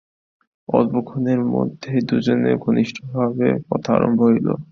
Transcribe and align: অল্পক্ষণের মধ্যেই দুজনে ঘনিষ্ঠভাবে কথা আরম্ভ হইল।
অল্পক্ষণের 0.69 1.39
মধ্যেই 1.53 2.01
দুজনে 2.01 2.51
ঘনিষ্ঠভাবে 2.57 3.47
কথা 3.69 3.89
আরম্ভ 3.93 4.19
হইল। 4.23 4.47